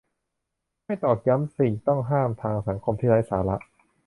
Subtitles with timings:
[0.85, 3.55] ไม่ตอกย้ำ สิ่งต้องห้ามทางสังคมที่ไร้สาระ